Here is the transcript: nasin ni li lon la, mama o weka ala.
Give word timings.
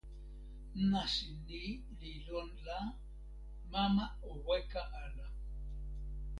nasin 0.89 1.37
ni 1.47 1.63
li 1.99 2.11
lon 2.27 2.49
la, 2.65 2.79
mama 3.71 4.05
o 4.29 4.31
weka 4.45 4.81
ala. 5.03 5.27